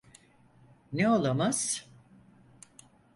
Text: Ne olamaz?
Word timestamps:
Ne 0.93 1.09
olamaz? 1.09 1.87